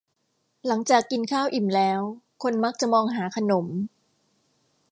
[0.67, 2.01] หลังจากกินข้าวอิ่มแล้ว
[2.43, 3.65] คนมักจะมองหาขนม